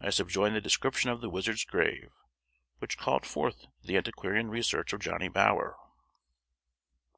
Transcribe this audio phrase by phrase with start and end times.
[0.00, 2.12] I subjoin the description of the wizard's grave,
[2.78, 5.76] which called forth the antiquarian research of Johnny Bower.